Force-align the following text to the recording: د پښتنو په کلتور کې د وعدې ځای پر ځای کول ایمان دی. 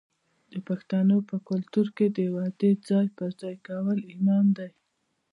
د 0.51 0.53
پښتنو 0.67 1.17
په 1.29 1.35
کلتور 1.49 1.87
کې 1.97 2.07
د 2.17 2.19
وعدې 2.35 2.71
ځای 2.89 3.07
پر 3.17 3.29
ځای 3.41 3.55
کول 3.67 3.99
ایمان 4.11 4.45
دی. 4.57 4.69